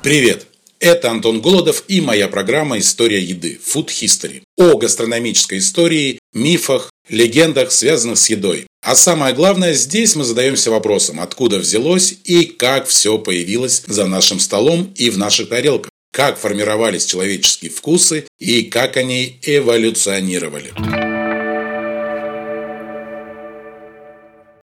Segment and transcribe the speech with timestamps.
[0.00, 0.46] Привет!
[0.78, 7.72] Это Антон Голодов и моя программа «История еды» Food History о гастрономической истории, мифах, легендах,
[7.72, 8.68] связанных с едой.
[8.80, 14.38] А самое главное, здесь мы задаемся вопросом, откуда взялось и как все появилось за нашим
[14.38, 20.72] столом и в наших тарелках, как формировались человеческие вкусы и как они эволюционировали.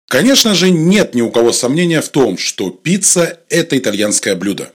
[0.07, 4.71] Конечно же, нет ни у кого сомнения в том, что пицца– это итальянское блюдо.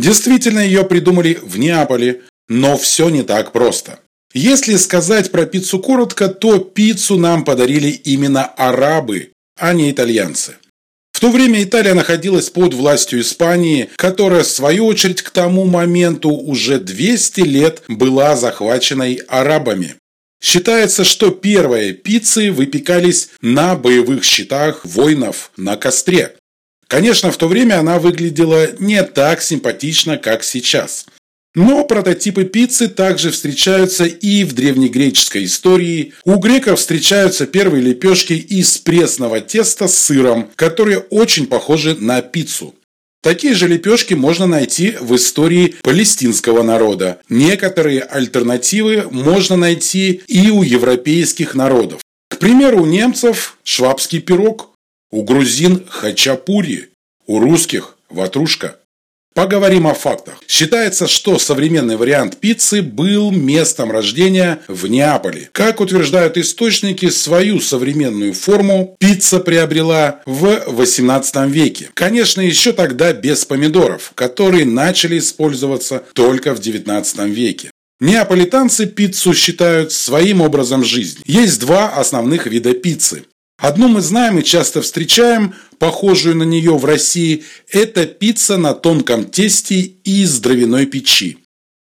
[0.00, 3.98] Действительно, ее придумали в Неаполе, но все не так просто.
[4.32, 10.56] Если сказать про пиццу коротко, то пиццу нам подарили именно арабы, а не итальянцы.
[11.12, 16.30] В то время Италия находилась под властью Испании, которая, в свою очередь, к тому моменту
[16.30, 19.96] уже 200 лет была захваченной арабами.
[20.42, 26.36] Считается, что первые пиццы выпекались на боевых щитах воинов на костре.
[26.90, 31.06] Конечно, в то время она выглядела не так симпатично, как сейчас.
[31.54, 36.14] Но прототипы пиццы также встречаются и в древнегреческой истории.
[36.24, 42.74] У греков встречаются первые лепешки из пресного теста с сыром, которые очень похожи на пиццу.
[43.22, 47.20] Такие же лепешки можно найти в истории палестинского народа.
[47.28, 52.00] Некоторые альтернативы можно найти и у европейских народов.
[52.30, 54.69] К примеру, у немцев швабский пирог,
[55.10, 56.90] у грузин– хачапури,
[57.26, 58.76] у русских– ватрушка.
[59.32, 60.34] Поговорим о фактах.
[60.48, 65.48] Считается, что современный вариант пиццы был местом рождения в Неаполе.
[65.52, 71.90] Как утверждают источники, свою современную форму пицца приобрела в 18 веке.
[71.94, 77.70] Конечно, еще тогда без помидоров, которые начали использоваться только в 19 веке.
[78.00, 81.22] Неаполитанцы пиццу считают своим образом жизни.
[81.24, 83.24] Есть два основных вида пиццы.
[83.60, 89.26] Одну мы знаем и часто встречаем, похожую на нее в России, это пицца на тонком
[89.26, 91.38] тесте из дровяной печи.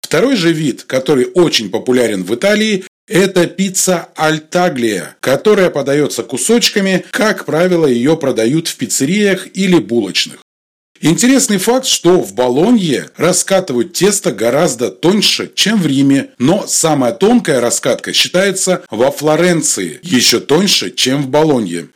[0.01, 7.45] Второй же вид, который очень популярен в Италии, это пицца альтаглия, которая подается кусочками, как
[7.45, 10.46] правило, ее продают в пиццериях или булочных.
[11.01, 17.61] Интересный факт, что в Болонье раскатывают тесто гораздо тоньше, чем в Риме, но самая тонкая
[17.61, 21.89] раскатка считается во Флоренции, еще тоньше, чем в Болонье.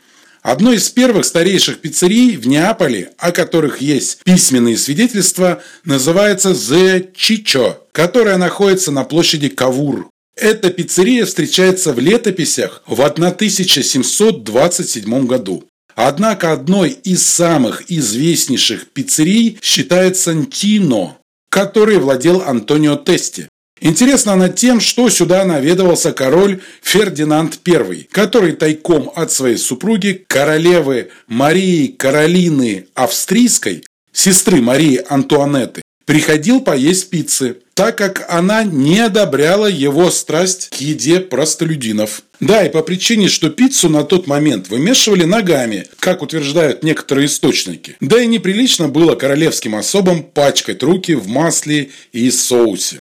[0.42, 7.76] Одной из первых старейших пиццерий в Неаполе, о которых есть письменные свидетельства, называется «The Chicho»,
[7.92, 10.08] которая находится на площади Кавур.
[10.36, 15.64] Эта пиццерия встречается в летописях в 1727 году.
[15.94, 21.18] Однако одной из самых известнейших пиццерий считается Нтино,
[21.50, 23.48] который владел Антонио Тести.
[23.80, 31.10] Интересно она тем, что сюда наведывался король Фердинанд I, который тайком от своей супруги, королевы
[31.28, 40.10] Марии Каролины Австрийской, сестры Марии Антуанетты, приходил поесть пиццы, так как она не одобряла его
[40.10, 42.20] страсть к еде простолюдинов.
[42.38, 47.96] Да, и по причине, что пиццу на тот момент вымешивали ногами, как утверждают некоторые источники.
[48.02, 53.00] Да и неприлично было королевским особам пачкать руки в масле и соусе.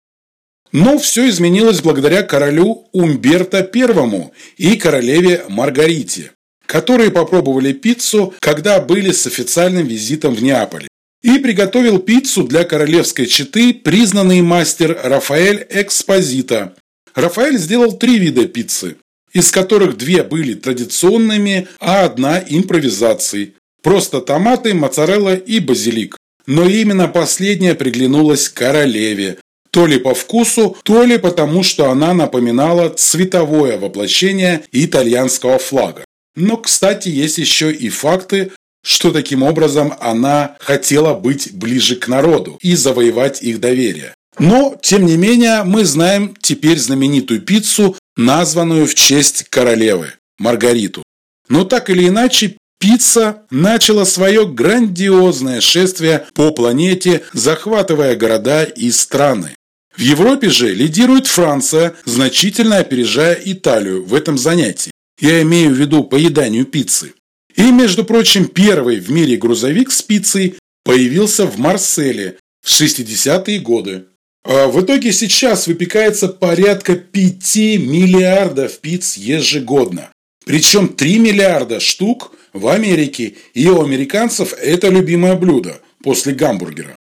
[0.74, 6.31] Но все изменилось благодаря королю Умберто I и королеве Маргарите,
[6.66, 10.90] которые попробовали пиццу, когда были с официальным визитом в Неаполе
[11.25, 16.75] и приготовил пиццу для королевской четы признанный мастер Рафаэль Экспозита.
[17.16, 18.97] Рафаэль сделал три вида пиццы,
[19.34, 23.56] из которых две были традиционными, а одна импровизацией.
[23.81, 26.16] Просто томаты, моцарелла и базилик.
[26.46, 29.40] Но именно последняя приглянулась королеве.
[29.72, 36.06] То ли по вкусу, то ли потому, что она напоминала цветовое воплощение итальянского флага.
[36.36, 38.52] Но, кстати, есть еще и факты,
[38.85, 44.13] что таким образом она хотела быть ближе к народу и завоевать их доверие.
[44.38, 51.01] Но, тем не менее, мы знаем теперь знаменитую пиццу, названную в честь королевы– Маргариту.
[51.50, 59.56] Но так или иначе, пицца начала свое грандиозное шествие по планете, захватывая города и страны.
[59.98, 64.92] В Европе же лидирует Франция, значительно опережая Италию в этом занятии.
[65.19, 67.13] Я имею в виду поеданию пиццы.
[67.56, 74.06] И, между прочим, первый в мире грузовик с пиццей появился в Марселе в 60-е годы.
[74.44, 80.12] А в итоге сейчас выпекается порядка 5 миллиардов пиц ежегодно.
[80.46, 86.94] Причем 3 миллиарда штук в Америке, и у американцев это любимое блюдо после гамбургера.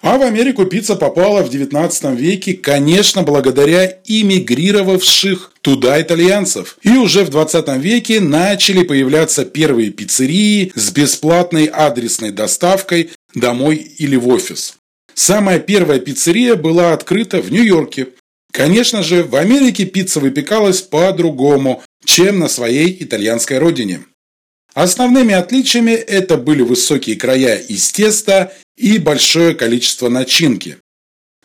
[0.00, 6.78] А в Америку пицца попала в 19 веке, конечно, благодаря иммигрировавших туда итальянцев.
[6.82, 14.14] И уже в 20 веке начали появляться первые пиццерии с бесплатной адресной доставкой домой или
[14.14, 14.76] в офис.
[15.14, 18.08] Самая первая пиццерия была открыта в Нью-Йорке.
[18.52, 24.02] Конечно же, в Америке пицца выпекалась по-другому, чем на своей итальянской родине.
[24.74, 30.78] Основными отличиями это были высокие края из теста и большое количество начинки.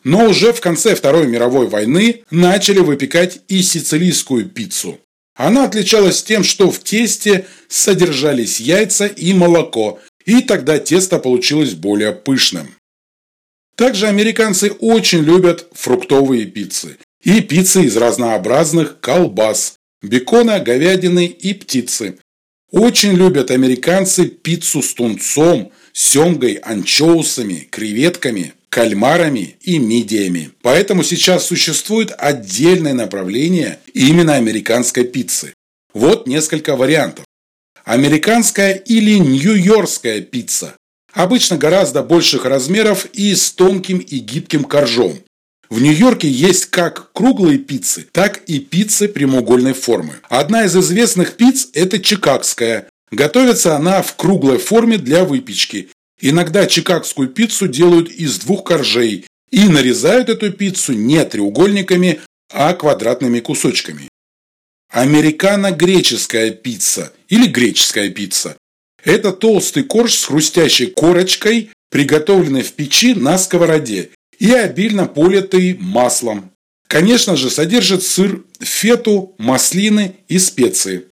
[0.04, 5.00] Но уже в конце Второй мировой войны начали выпекать и сицилийскую пиццу.
[5.36, 12.12] Она отличалась тем, что в тесте содержались яйца и молоко, и тогда тесто получилось более
[12.12, 12.76] пышным.
[13.76, 22.20] Также американцы очень любят фруктовые пиццы и пиццы из разнообразных колбас, бекона, говядины и птицы.
[22.74, 30.50] Очень любят американцы пиццу с тунцом, семгой, анчоусами, креветками, кальмарами и мидиями.
[30.64, 35.54] Поэтому сейчас существует отдельное направление именно американской пиццы.
[35.94, 37.26] Вот несколько вариантов.
[37.86, 40.76] Американская или нью-йоркская пицца.
[41.14, 45.20] Обычно гораздо больших размеров и с тонким и гибким коржом.
[45.74, 50.18] В Нью-Йорке есть как круглые пиццы, так и пиццы прямоугольной формы.
[50.30, 52.88] Одна из известных пиц– это чикагская.
[53.10, 55.90] Готовится она в круглой форме для выпечки
[56.22, 62.22] Иногда чикагскую пиццу делают из двух коржей и нарезают эту пиццу не треугольниками,
[62.52, 64.10] а квадратными кусочками.
[64.92, 68.58] Американо-греческая пицца или греческая пицца–
[69.04, 74.12] это толстый корж с хрустящей корочкой, приготовленный в печи на сковороде
[74.44, 76.52] и обильно политый маслом.
[76.90, 81.06] Конечно же, содержит сыр, фету, маслины и специи.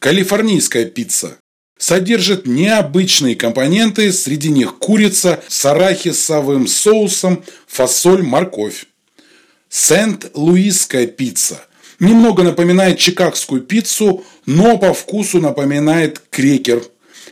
[0.00, 1.38] Калифорнийская пицца
[1.78, 8.86] содержит необычные компоненты, среди них курица с арахисовым соусом, фасоль, морковь.
[9.68, 11.64] Сент-Луисская пицца.
[12.00, 16.82] Немного напоминает чикагскую пиццу, но по вкусу напоминает крекер.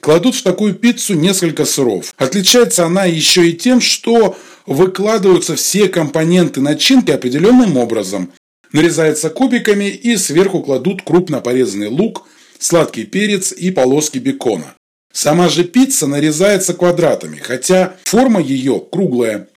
[0.00, 2.14] Кладут в такую пиццу несколько сыров.
[2.16, 8.32] Отличается она еще и тем, что выкладываются все компоненты начинки определенным образом.
[8.72, 12.26] Нарезается кубиками и сверху кладут крупно порезанный лук–
[12.58, 14.74] сладкий перец и полоски бекона.
[15.12, 19.48] Сама же пицца нарезается квадратами, хотя форма ее круглая.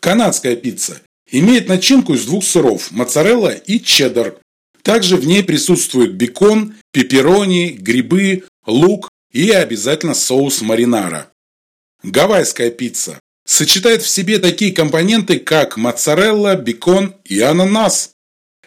[0.00, 4.38] Канадская пицца имеет начинку из двух сыров– моцарелла и чеддер.
[4.82, 11.30] Также в ней присутствует бекон, пепперони, грибы, лук и обязательно соус маринара.
[12.02, 13.18] Гавайская пицца
[13.48, 18.10] сочетает в себе такие компоненты, как моцарелла, бекон и ананас.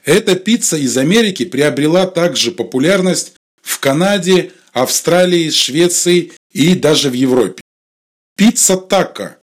[0.03, 7.61] Эта пицца из Америки приобрела также популярность в Канаде, Австралии, Швеции и даже в Европе.
[8.35, 9.35] Пицца тако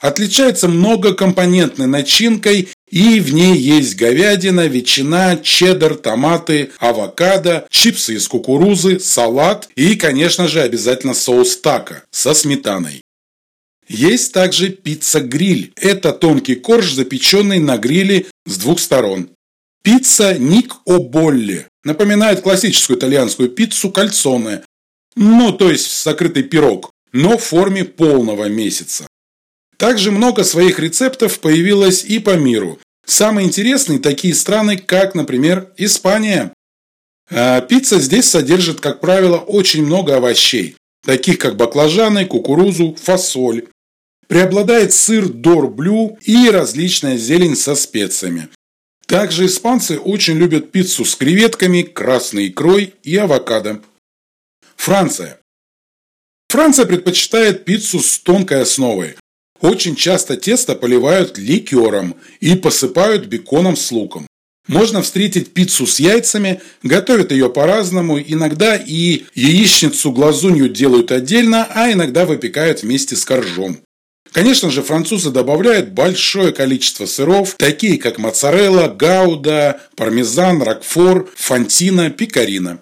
[0.00, 9.00] отличается многокомпонентной начинкой и в ней есть говядина, ветчина, чеддер, томаты, авокадо, чипсы из кукурузы,
[9.00, 13.03] салат и, конечно же, обязательно соус тако со сметаной.
[13.88, 15.72] Есть также пицца-гриль.
[15.76, 19.30] Это тонкий корж, запеченный на гриле с двух сторон.
[19.82, 24.62] Пицца Ник О'Болли напоминает классическую итальянскую пиццу кальцоне,
[25.14, 29.06] ну то есть закрытый пирог, но в форме полного месяца.
[29.76, 32.78] Также много своих рецептов появилось и по миру.
[33.06, 36.52] Самые интересные такие страны, как, например, Испания.
[37.30, 43.66] А пицца здесь содержит, как правило, очень много овощей, таких как баклажаны, кукурузу, фасоль.
[44.28, 48.48] Преобладает сыр дорблю и различная зелень со специями.
[49.06, 53.82] Также испанцы очень любят пиццу с креветками, красной икрой и авокадо.
[54.76, 55.40] Франция.
[56.48, 59.16] Франция предпочитает пиццу с тонкой основой.
[59.60, 64.26] Очень часто тесто поливают ликером и посыпают беконом с луком.
[64.66, 71.92] Можно встретить пиццу с яйцами, готовят ее по-разному, иногда и яичницу глазунью делают отдельно, а
[71.92, 73.78] иногда выпекают вместе с коржом.
[74.34, 82.80] Конечно же, французы добавляют большое количество сыров, такие как моцарелла, гауда, пармезан, ракфор, фантина, пекарина.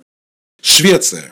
[0.62, 1.30] Швеция.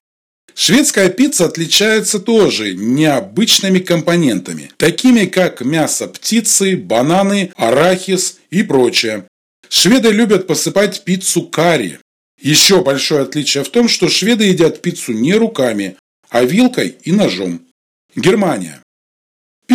[0.55, 9.25] Шведская пицца отличается тоже необычными компонентами, такими как мясо птицы, бананы, арахис и прочее.
[9.71, 11.99] Шведы любят посыпать пиццу карри.
[12.39, 15.97] Еще большое отличие в том, что шведы едят пиццу не руками,
[16.29, 17.62] а вилкой и ножом.
[18.15, 18.83] Германия.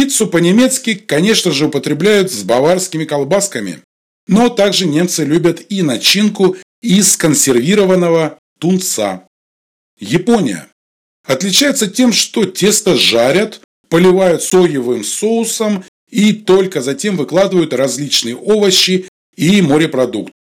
[0.06, 3.80] Пиццу по-немецки, конечно же, употребляют с баварскими колбасками.
[4.28, 9.28] Но также немцы любят и начинку из консервированного тунца.
[10.00, 10.68] Япония.
[11.28, 19.60] Отличается тем, что тесто жарят, поливают соевым соусом и только затем выкладывают различные овощи и
[19.64, 20.34] морепродукты.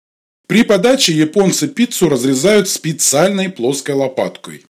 [0.47, 4.63] При подаче японцы пиццу разрезают специальной плоской лопаткой.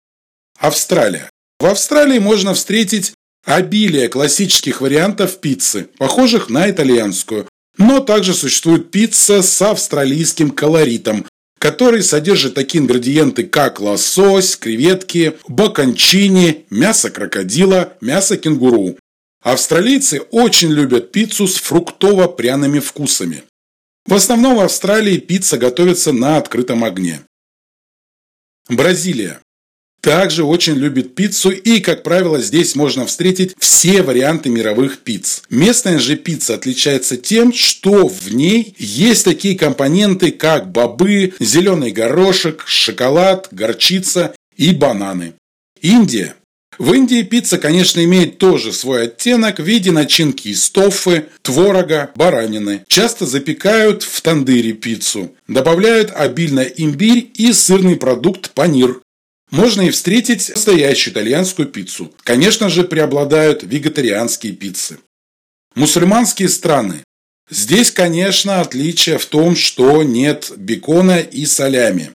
[0.60, 1.32] Австралия.
[1.60, 7.48] В Австралии можно встретить обилие классических вариантов пиццы, похожих на итальянскую,
[7.78, 11.26] но также существует пицца с австралийским колоритом,
[11.60, 18.98] который содержит такие ингредиенты, как лосось, креветки, бакончини, мясо крокодила, мясо кенгуру.
[19.42, 23.44] Австралийцы очень любят пиццу с фруктово-пряными вкусами.
[24.06, 27.22] В основном в Австралии пицца готовится на открытом огне.
[28.70, 29.42] Бразилия
[30.04, 35.44] также очень любит пиццу и, как правило, здесь можно встретить все варианты мировых пиц.
[35.50, 42.66] Местная же пицца отличается тем, что в ней есть такие компоненты, как бобы, зеленый горошек,
[42.68, 45.36] шоколад, горчица и бананы.
[45.82, 46.36] Индия
[46.80, 52.84] в Индии пицца, конечно, имеет тоже свой оттенок в виде начинки из тоффы, творога, баранины.
[52.88, 55.34] Часто запекают в тандыре пиццу.
[55.48, 59.03] Добавляют обильно имбирь и сырный продукт панир
[59.54, 62.12] можно и встретить настоящую итальянскую пиццу.
[62.24, 64.98] Конечно же, преобладают вегетарианские пиццы.
[65.76, 67.04] Мусульманские страны.
[67.52, 72.10] Здесь, конечно, отличие в том, что нет бекона и солями.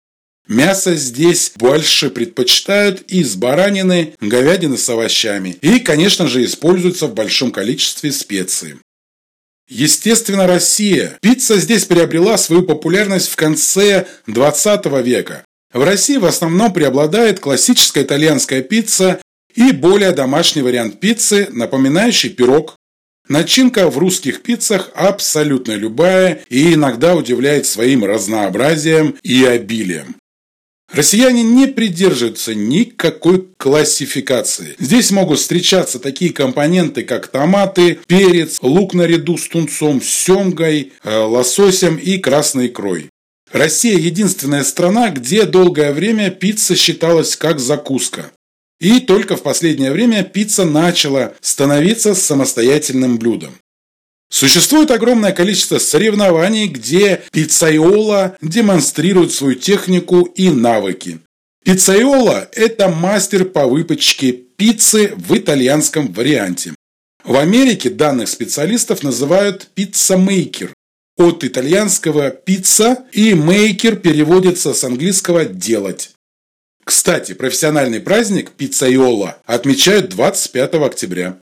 [0.47, 5.57] Мясо здесь больше предпочитают из баранины, говядины с овощами.
[5.61, 8.75] И, конечно же, используются в большом количестве специй.
[9.67, 11.17] Естественно, Россия.
[11.21, 15.43] Пицца здесь приобрела свою популярность в конце 20 века.
[15.75, 19.19] В России в основном преобладает классическая итальянская пицца
[19.53, 22.77] и более домашний вариант пиццы, напоминающий пирог.
[23.27, 30.15] Начинка в русских пиццах абсолютно любая и иногда удивляет своим разнообразием и обилием.
[30.93, 34.75] Россияне не придерживаются никакой классификации.
[34.79, 41.97] Здесь могут встречаться такие компоненты, как томаты, перец, лук наряду с тунцом, семгой, э, лососем
[41.97, 43.09] и красной икрой.
[43.55, 48.29] Россия– единственная страна, где долгое время пицца считалась как закуска.
[48.81, 53.53] И только в последнее время пицца начала становиться самостоятельным блюдом.
[54.29, 61.19] Существует огромное количество соревнований, где пиццайола демонстрирует свою технику и навыки.
[61.63, 66.75] Пиццайола– это мастер по выпечке пиццы в итальянском варианте.
[67.23, 70.73] В Америке данных специалистов называют pizza maker,
[71.17, 76.11] от итальянского «пицца» и «maker» переводится с английского «делать».
[76.83, 81.39] Кстати, профессиональный праздник пиццайола отмечают 25 октября.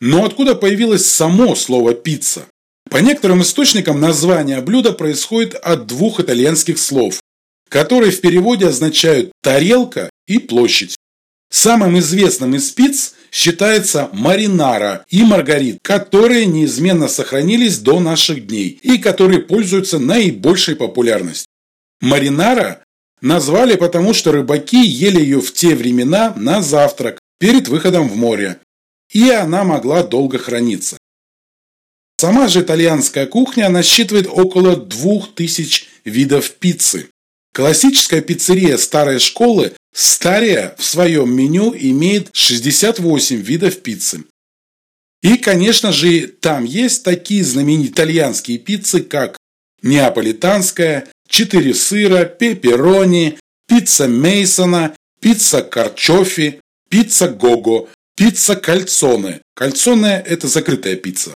[0.00, 2.46] Но откуда появилось само слово «пицца»?
[2.88, 7.20] По некоторым источникам название блюда происходит от двух итальянских слов,
[7.68, 10.94] которые в переводе означают «тарелка» и «площадь».
[11.50, 18.98] Самым известным из пиц считается маринара и маргарит, которые неизменно сохранились до наших дней и
[18.98, 21.46] которые пользуются наибольшей популярностью.
[22.00, 22.82] Маринара
[23.20, 28.58] назвали потому, что рыбаки ели ее в те времена на завтрак перед выходом в море,
[29.12, 30.98] и она могла долго храниться.
[32.18, 37.10] Сама же итальянская кухня насчитывает около 2000 видов пиццы.
[37.52, 44.24] Классическая пиццерия старой школы Starita в своем меню имеет 68 видов пиццы.
[45.22, 49.38] И, конечно же, там есть такие знаменитые итальянские пиццы, как
[49.80, 56.60] неаполитанская, 4 сыра, пепперони, пицца Мейсона, пицца Карчофи,
[56.90, 59.40] пицца Гого, пицца Кальцоне.
[59.54, 61.32] Кальцоне– это закрытая пицца.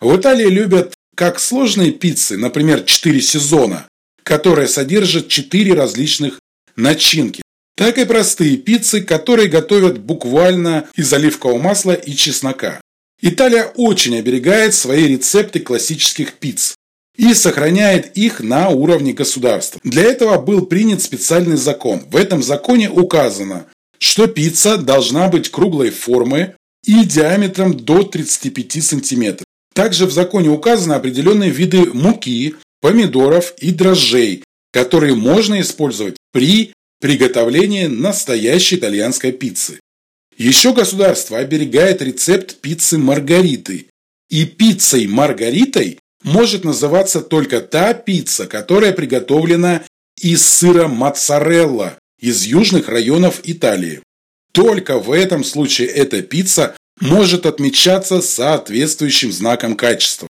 [0.00, 3.86] В Италии любят как сложные пиццы, например, 4 сезона,
[4.24, 6.40] которые содержат 4 различных
[6.74, 7.42] начинки
[7.76, 12.80] так и простые пиццы, которые готовят буквально из оливкового масла и чеснока.
[13.20, 16.74] Италия очень оберегает свои рецепты классических пиц
[17.16, 19.80] и сохраняет их на уровне государства.
[19.84, 22.02] Для этого был принят специальный закон.
[22.10, 23.66] В этом законе указано,
[23.98, 29.44] что пицца должна быть круглой формы и диаметром до 35 см.
[29.74, 37.88] Также в законе указаны определенные виды муки, помидоров и дрожжей, которые можно использовать при Приготовление
[37.88, 39.80] настоящей итальянской пиццы.
[40.36, 43.86] Еще государство оберегает рецепт пиццы Маргариты.
[44.30, 49.84] И пиццей Маргаритой может называться только та пицца, которая приготовлена
[50.20, 54.02] из сыра моцарелла из южных районов Италии.
[54.52, 60.28] Только в этом случае эта пицца может отмечаться соответствующим знаком качества.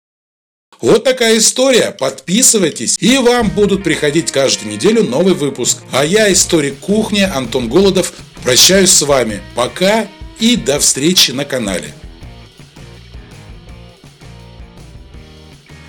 [0.80, 1.90] Вот такая история.
[1.90, 5.78] Подписывайтесь, и вам будут приходить каждую неделю новый выпуск.
[5.92, 9.42] А я, историк кухни Антон Голодов, прощаюсь с вами.
[9.54, 10.08] Пока
[10.38, 11.92] и до встречи на канале.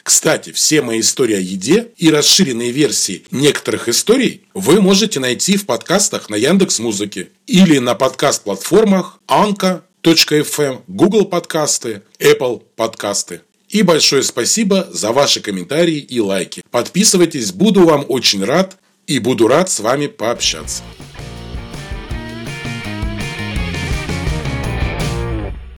[0.04, 5.66] Кстати, все мои истории о еде и расширенные версии некоторых историй вы можете найти в
[5.66, 13.42] подкастах на Яндекс Музыке или на подкаст-платформах Анка, FM, Google подкасты, Apple подкасты.
[13.72, 16.62] И большое спасибо за ваши комментарии и лайки.
[16.72, 20.84] Подписывайтесь, буду вам очень рад и буду рад с вами пообщаться.